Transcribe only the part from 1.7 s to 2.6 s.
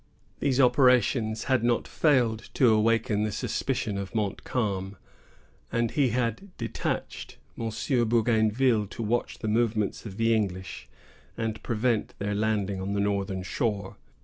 failed